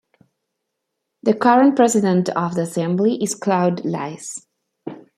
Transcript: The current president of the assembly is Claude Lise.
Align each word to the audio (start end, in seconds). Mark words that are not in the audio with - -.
The 1.21 1.35
current 1.35 1.75
president 1.75 2.29
of 2.29 2.55
the 2.55 2.63
assembly 2.63 3.21
is 3.21 3.35
Claude 3.35 3.85
Lise. 3.85 4.47